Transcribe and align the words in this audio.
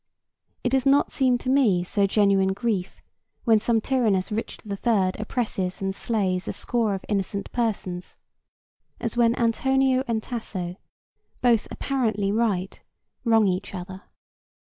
It 0.63 0.69
does 0.69 0.87
not 0.87 1.11
seem 1.11 1.37
to 1.37 1.49
me 1.51 1.83
so 1.83 2.07
genuine 2.07 2.53
grief 2.53 3.03
when 3.43 3.59
some 3.59 3.79
tyrannous 3.79 4.31
Richard 4.31 4.63
the 4.65 4.75
Third 4.75 5.15
oppresses 5.19 5.79
and 5.79 5.93
slays 5.93 6.47
a 6.47 6.53
score 6.53 6.95
of 6.95 7.05
innocent 7.07 7.51
persons, 7.51 8.17
as 8.99 9.15
when 9.15 9.35
Antonio 9.35 10.03
and 10.07 10.23
Tasso, 10.23 10.77
both 11.43 11.67
apparently 11.69 12.31
right, 12.31 12.81
wrong 13.23 13.45
each 13.45 13.75
other. 13.75 14.01